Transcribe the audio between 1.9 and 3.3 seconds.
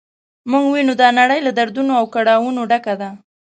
او کړاوونو ډکه ده.